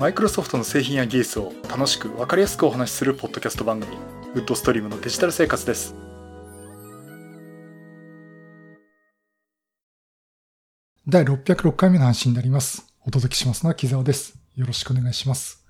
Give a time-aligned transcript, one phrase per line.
[0.00, 3.98] マイクロソフトの製品や技術を楽しく分かりやすくお話しするポッドキャスト番組
[4.34, 5.94] ウッドストリームのデジタル生活です。
[11.06, 12.86] 第606回目の配信になります。
[13.04, 14.38] お届けしますのは木沢です。
[14.56, 15.66] よろしくお願いします。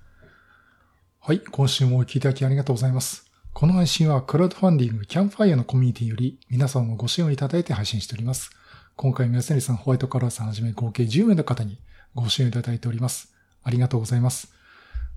[1.19, 3.29] はい今週もお聞きいただきありがとうございます。
[3.51, 8.49] この配信はクラウドファンディングキャンファイアのコミュニティより皆さんのご支援をいただいて配信しております。
[8.95, 11.79] 今回も安成さん、ホワイトカラーさんはじめ合計10名の方に
[12.15, 13.40] ご支援いただいております。
[13.63, 14.53] ありがとうございます。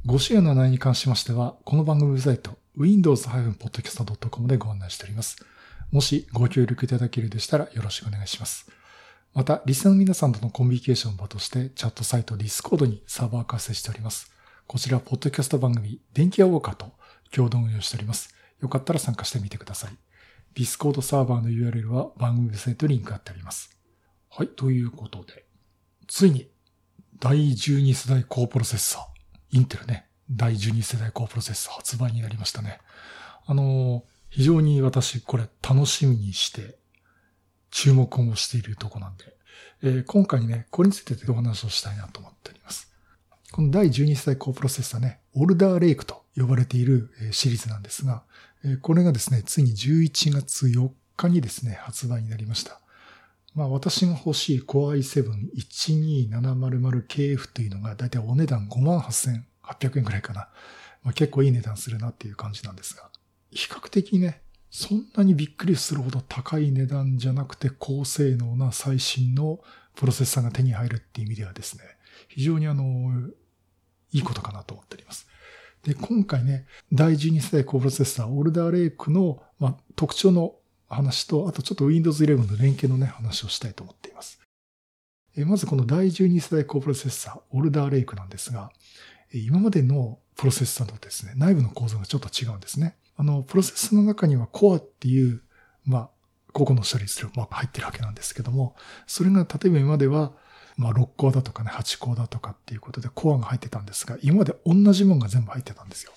[0.07, 5.37] ご支援の内容に関しましては、この番組サイト、windows-podcast.com でご案内しております。
[5.91, 8.71] もしご協力いただけるでしたらよろしくお願いします。
[9.33, 14.31] また、リスナーの皆さんとのコミュニケーション場として、チャットサイト Discord にサーバー化成しております。
[14.67, 16.93] こちら、ポッドキャスト番組、電気屋ウォーカーと
[17.33, 18.35] 共同運用しております。
[18.61, 19.97] よかったら参加してみてください。
[20.55, 23.77] Discord サーバーの URL は番組サイトにリンク貼ってあります。
[24.31, 25.45] はい、ということで、
[26.07, 26.49] ついに
[27.25, 32.81] 第12世代高プロセッサー、インテルね、第12世代高プロセッサー発売になりましたね。
[33.47, 36.77] あの、非常に私これ楽しみにして
[37.71, 39.25] 注目をしているとこなんで、
[39.83, 42.93] えー、今回ね、これについてお話をしたいなと思っております。
[43.53, 48.25] この第12世代高プロセッサーね、オルダーレイクと呼ばれているシリーズなんですが、
[48.83, 52.83] これがですね、ついに11月4日にですね、発売になりました。
[53.55, 54.99] まあ私が欲しい Core
[56.29, 60.49] i7-12700KF というのがだいたいお値段58,800円くらいかな。
[61.03, 63.11] まあ、結構いい値段するなっていう感じなんですが。
[63.51, 69.61] 比較的ね、そんなにびっくりするほど高い値段じゃなくて高性能な最新の
[69.95, 71.85] プロセッサーが手に入るっていう意味ではですね、
[72.29, 73.13] 非常にあの、
[74.13, 75.29] いいことかなと思っております。
[75.85, 80.57] で、今回ね、第12世代高プロセッサー、オルダーレイクの、まあ、特徴の
[80.95, 84.41] 話と、あとちょっと Windows 11の連携のね、話をしたいと思っています。
[85.37, 88.71] えまずこの第12世代高プロセッサー、オルダーレイクなんですが、
[89.33, 92.97] 今までのプロセッサーとですね、内部の構造がちょっと違うんですね。
[93.17, 95.43] あの、プロセッサーの中にはコアっていう、
[95.85, 96.11] まあ、
[96.53, 98.77] 個々の処理する、まあ、入ってるわけなんですけども、
[99.07, 100.33] それが例えば今までは、
[100.77, 106.13] まあ、6コアだとかね、8コアだとかっていうことでコアが入ってたんですが、今まで同じものが全部入ってたんですよ。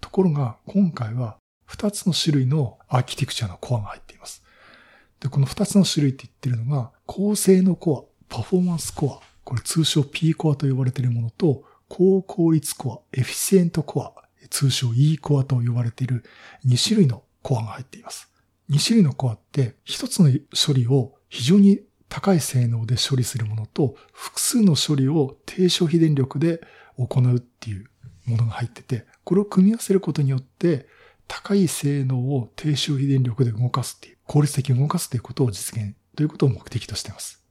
[0.00, 1.36] ところが、今回は
[1.70, 4.42] 2つの種類のアーキテクチャのコアが入っています。
[5.20, 14.12] で、この2つの種類って言ってるのが、高性能コア、パフォーマンスコア、これ通称 P コアと呼ばれているものと、高効率コア、エフィシエントコア、
[14.48, 16.24] 通称 E コアと呼ばれている
[16.66, 18.28] 2種類のコアが入っています。
[18.70, 26.60] 2種類のコアって1つの処理を非常に高い性能で処理するものと複数の処理を低消費電力で
[26.96, 27.86] 行うっていう
[28.26, 30.86] ものが入ってて、これを組み合わせることによって
[31.32, 37.44] 高い性能を低消費電力で動かすっていう、効率的に動かすということを実現ということを目的としています。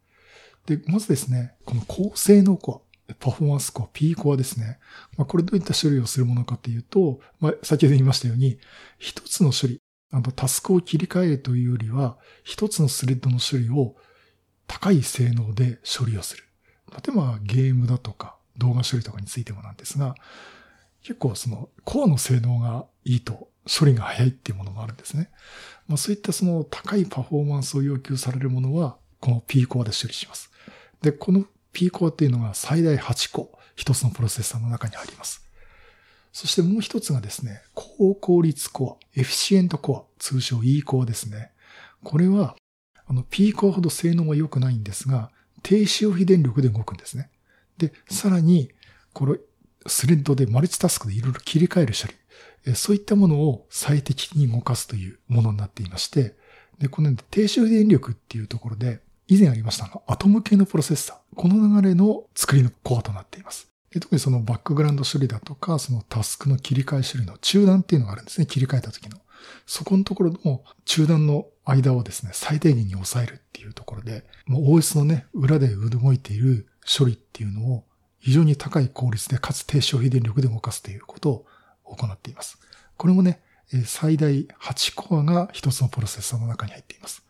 [0.66, 4.80] で、まずですね、この高性能コア、パフォーマンスコア、P コアですね。
[5.18, 8.60] まあ、これどういった処理をするものかというと、まあ、先ほど言いましたように、
[8.98, 9.82] 一つの処理、
[10.12, 13.96] あの、タスクを切り替えるというよりは、一つのスレッドの処理を
[14.68, 16.44] 高い性能で処理をする。
[16.92, 20.16] 例えばゲームだとか動画処理とかについてもなんですが、
[21.02, 25.30] 結構そのコアの性能がいいと処理が早いっていうものもあるんですね。
[25.88, 30.52] まあ、そういったその高いパフォーマンスを要求されるものは、この P コアで処理します。
[31.02, 35.46] で、この P コアっていうのが最大8個、一つのプロセッサーの中に入ります。
[36.32, 41.52] そしてもう一つがですね、高効率コア、エフィシエントコア、通称 E コアですね。
[42.04, 42.56] これは、
[43.06, 45.32] あの P コアほど性能は良くないんですが、
[45.64, 47.30] 低消費電力で動くんですね。
[47.78, 48.72] で、さらに、
[49.14, 49.40] これ、
[49.88, 52.19] スレッドでマルチタスクでいろいろ切り替える処理。
[52.76, 56.36] そういったものを最適に動かすというものになっていまして、
[56.80, 61.18] で、この低周電力っていうところで、以前ありましたが、アトム系のプロセッサー。
[61.36, 63.70] この流れの作りのコアとなっています。
[63.92, 68.46] で特にそのバックグラウンド処理だとか、そのタスクの切り替え処理の中断っていうのがあるんですね。
[68.46, 69.18] 切り替えた時の。
[69.66, 77.86] そこのところの中断の間をですね、最低限に抑えるっていうところで、もう OS のね、裏で動いている処理っていうのを
[78.20, 81.46] 非常に高い効率でかつ低消費電力で動かすということを
[81.96, 82.58] 行っています。
[82.98, 83.42] これもね、
[83.86, 87.24] 最大8コアが一つのプロセッサーの中に入っています。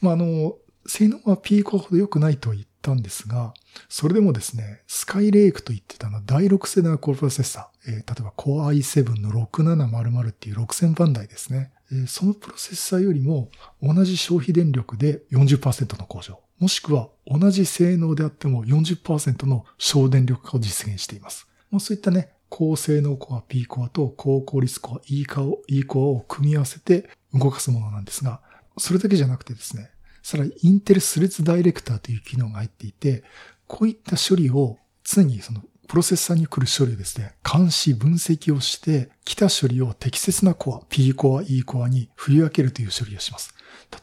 [0.00, 0.54] まあ、あの、
[0.86, 3.54] 性能は P コアほど良くないと言ったんですが、
[3.88, 13.50] それでもですね、スカイレイクと言ってたの第6世代のコアプロセッサー、えー、例えば Core i7 の6700っていう6000番台ですね、えー、そのプロセッサーよりも
[13.82, 21.46] 同じ消費電力で40%の向上、もしくは同じ性能であっても40%の省電力化を実現しています。
[21.70, 28.40] まあ、そういったね、高性能コア P コアと高効率コア E コアを E コアを組み合わせて動かすものなんですが、
[28.78, 29.90] それだけじゃなくてですね、
[30.22, 33.24] さらにインテルスレッズダイレクターという機能が入っていて、
[33.66, 43.54] こういった処理を常にそのプロセッサーに来る処理をですね、監視、分析をして、来た処理を適切なコア、P コア、E コアに振り分けるという処理をします。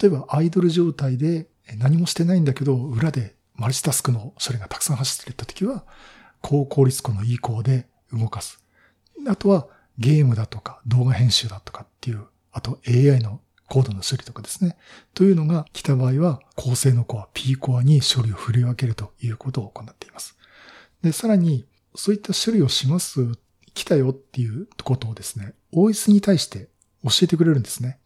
[0.02, 1.48] 例えば、アイドル状態で
[1.78, 5.86] 何もしてないんだけど、裏でマルチタスクの処理がたくさん走っていったときは、
[6.42, 7.88] 高効率コの E コアで
[8.20, 8.64] 動かす。
[9.28, 9.68] あとは、
[9.98, 14.78] ゲームだとか動画編集だとかっていう、あと AI のコードの処理とかですね。
[15.14, 20.38] というのが来た場合は、高性能コア、P コアに処理を振り分けるということを行っています。
[21.02, 21.66] で、さらに、
[21.96, 23.32] そういった処理をします、
[23.74, 26.70] 来たよっていうことをですね、OS に対して
[27.04, 28.00] 教えてくれるんですね。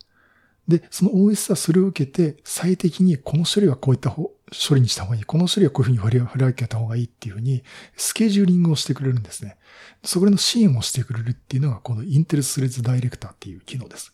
[0.70, 4.32] で、その OS はそれを受けて、最適にこの処理はこういった処
[4.76, 5.24] 理にした方がいい。
[5.24, 7.64] この処理はこういうふうに振り分けた方がいいっていうふうに、
[7.98, 9.58] スケジューリングをしてくれるんですね。
[10.04, 14.14] それの支援をしてくれるっていうのが、このインテルスレッズダイレクターっていう機能です。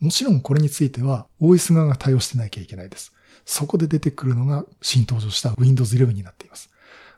[0.00, 3.14] もちろんこれについては OS 側が対応してなきゃいけないです。
[3.46, 6.70] そこで出てくるのが新登場した Windows 11になっています。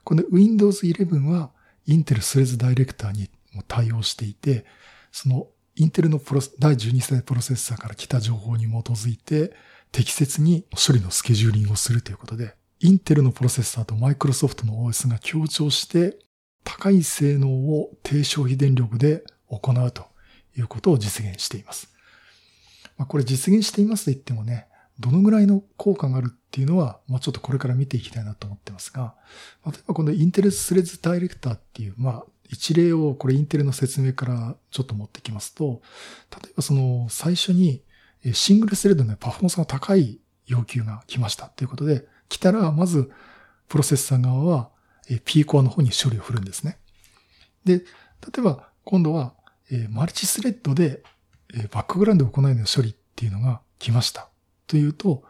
[0.04, 1.50] この Windows 11は
[1.86, 4.64] インテルスレッズダイレクターにも対応していて、
[5.10, 9.54] そのインテルのプロ第12世代プロセッサーから来た情報に基づいて、
[9.92, 16.18] 適切に処理のスケジューリングをするということで、インテルのプロセッサーとマイクロソフトの OS が協調して、
[16.64, 20.06] 高い性能を低消費電力で行うと
[20.56, 21.92] いうことを実現しています。
[22.96, 24.68] まあ、これ実現していますと言ってもね、
[24.98, 29.14] どのぐらいの効果があるっていうのは、まあ、ちょっとこれから見ていきたいなと思ってますが、
[29.66, 35.82] 例えばこのインテルスレッズダイレクターっていう、まあ、一例をこれインテルの説明からちょっと持ってきますと、
[36.30, 37.82] 例えばその最初に
[38.32, 43.10] シングルスレッドのパフォーマンスが高い要求が来ましたということで、来たらまず
[43.68, 44.70] プロセッサー側は
[45.24, 46.78] P コアの方に処理を振るんですね。
[47.64, 47.84] で、例
[48.38, 49.34] えば今度は
[49.90, 51.02] マルチスレッドで
[51.70, 54.28] バックグラウンドを行うような処理っていうのが来ました。
[54.66, 55.24] というと、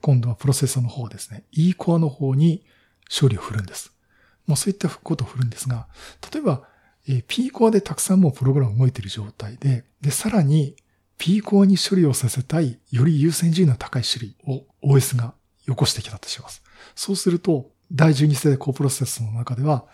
[0.00, 2.64] 今度はプロセッサーの方ですね、E コアの方に
[3.08, 3.92] 処理を振るんです。
[4.46, 5.86] もうそういったことを振るんですが、
[6.32, 6.62] 例えば、
[7.08, 10.76] え P コアでたくさんもうプログラム動いている状態で、で、さらに
[11.18, 15.34] P コアに処理をさせたい、より優先順位の高い種類を OS が
[15.66, 16.62] よこしてきたとします。
[16.94, 19.86] そうすると、第12世代高プロセスの中では、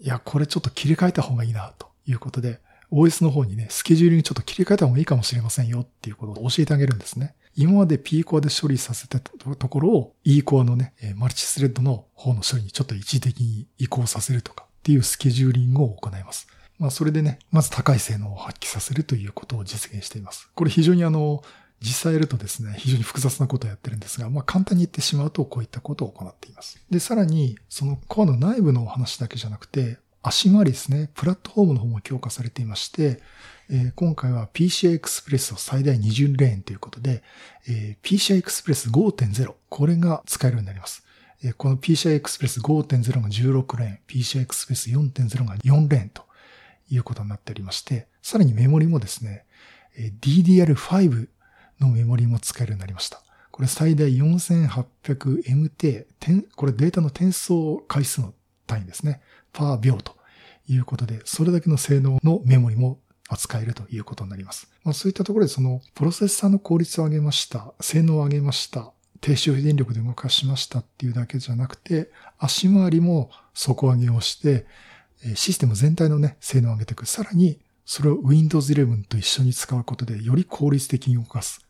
[0.00, 7.34] いや、これちょっと切り替えた方がいいな、ということで、OS の方にね、スケジュールにちょっと切り替えた方がいいかもしれませんよっていうことを教えてあげるんですね。
[7.60, 16.48] 今まで P コアで処理させてたところを E コアのね、マルチスレッドの方の処理にちょっと一時的に移行させるとかっていうスケジューリングを行います。
[16.78, 20.48] まあそれでね、まず高い性能を発揮させるということを実現しています。
[20.54, 21.42] これ非常にあの、
[21.82, 26.82] 実際やるとですね、非常に複雑なことをやってるんですが、まあ簡単に言ってしまうとこういったことを行っています。
[26.90, 33.22] で、さらに、そのコアの内部のお話だけじゃなくて、足回りですね、プラットフォームの方も強化されていまして、
[33.70, 37.22] え、今回は PCI Express を最大20レーンということで、
[37.68, 41.04] え、PCI Express 5.0、これが使えるようになります。
[41.42, 46.24] え、この PCI Express 5.0が16レーン、PCI Express 4.0が4レーンと
[46.90, 49.46] いうことになっておりまして、さらにメモリもですね、
[50.20, 51.28] DDR5
[51.80, 53.22] のメモリも使えるようになりました。
[53.50, 58.34] これ最大 4800MT、これデータの転送回数の
[58.66, 59.20] 単位ですね。
[59.52, 60.16] パー秒と
[60.68, 62.98] いうことで、それだけの性能のメモリも
[63.28, 64.68] 扱えるということになります。
[64.84, 74.66] まあ、そういったところでそのプロセッサーの効率を上げました、性能を上げました、低消費電力で動かしましたっていうだけじゃなくて、足回りも底上げをして、
[75.34, 77.06] システム全体のね、性能を上げていく。
[77.06, 81.66] さらに、それを Windows 11と一緒に使うことで、より効率的に動かす。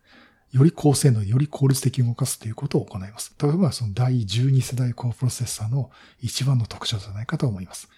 [0.53, 3.35] より高性能、より効率的に動かすということを行います。
[3.41, 5.91] 例えば、その第12世代高プロセッサーの
[6.21, 7.89] 一番の特徴じゃないかと思います。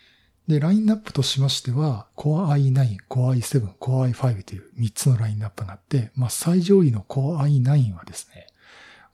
[0.48, 8.48] で、ラインナップとしましては、Core i9、Core i7、Core i5 という3つのラインナップがあって、まあ、最上位の Core i9 はですね、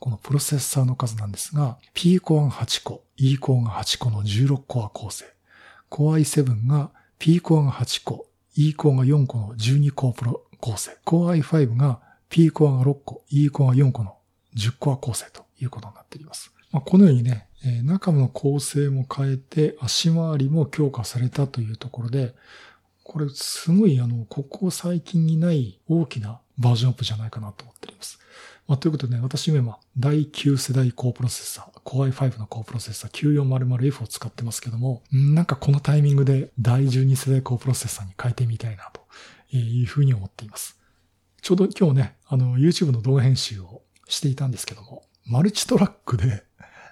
[0.01, 5.27] このプロセッサーの数なんですが、P コアが8個、E コアが8個の16コア構成。
[5.91, 8.27] Core i7 が P コアが8個、
[8.57, 10.97] E コアが4個の12コアプロ構成。
[11.05, 14.17] Core i5 が P コアが6個、E コアが4個の
[14.57, 16.53] 10コア構成ということになっています。
[16.71, 22.35] まあ、このようにね、え中の構成も変えて足回りも強化されたというところで、
[23.03, 28.19] これすごいあの、ここ最近にない大きなバージョンアップじゃないかなと思っております。
[28.67, 39.01] まあ、ということで、ね、私今、第9世代高プロセッサー、Core i5 の高プロセッサー 9400F を使ってますけども、なんかこのタイミングで第12世代高プロセッサーに変えてみたいなと
[39.57, 40.78] いうふうに思っています。
[41.43, 46.45] ちょうど今日ね、あの、YouTube の動画編集をしていたんですけども、マルチトラックで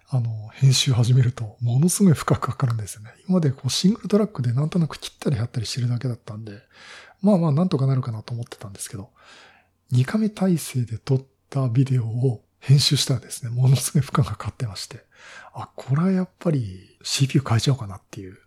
[0.08, 3.10] あの、編集始めると、ものすごい深くかかるんですよね。
[3.28, 6.60] 今までこうシングルトラックでなんとなく切ったり貼ったりしてるだけだったんで、
[7.22, 9.10] まあまあなんとかなるかなと思ってたんですけど、
[9.92, 15.04] 2カメ体制で撮ったビデオを編集したらですね、ものすごい負荷がかかってまして、
[15.52, 18.38] あ、これはやっぱり CPU 変えちゃおうかなっていう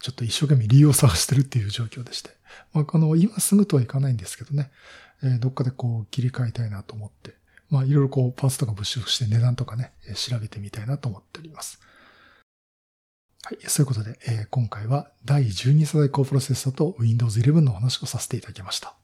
[0.00, 2.30] ちょっと一生懸命理由を探してるっていう状況でして。
[2.72, 4.70] まあ、この、今すぐとはいかないんですけどね、
[5.22, 7.34] えー、どっかでこう切り替えたいなと思って、
[7.70, 11.80] まあ、いろいろこう、パーツとか物色して値段とかね、え調べてみたいなと思っております。
[13.44, 13.58] はい。
[13.66, 18.94] そういうことで、えー、今回は第12世代高プロセッサと Windows 11のお話をさせていただきました。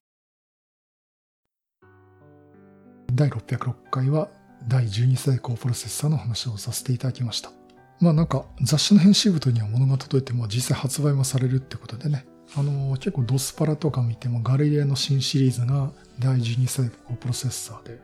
[3.12, 4.28] 第606回は
[4.66, 7.63] 第12世代高プロセッサの話をさせていただきました。
[8.04, 17.98] まあなんか雑誌の編集部とには物が届いても実際発売もされるってことでね、あのー、結構ドスパラとか見てもガレリアの新シリーズが第12世代プロセッサーで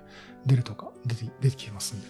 [0.47, 2.09] 出るとか出て出てきますんで。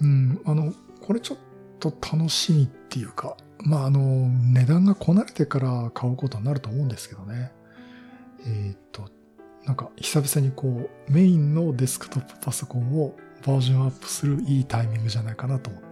[0.00, 1.38] うん、あの、これちょっ
[1.80, 7.52] と楽しみっていうか、まああの、値段がこなれてから買うことになると思うんですけどね。
[8.46, 9.10] えっ、と、
[9.66, 15.85] なんか久々にこうメインのデスクトップパソコンをバージョンアップするいいタイミングじゃないかなと思って。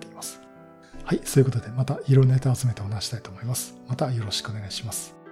[1.05, 3.75] はい、そういうことでまたいろんなネタを集めてお話したいと思います。
[3.89, 5.24] またよろしくお願いします。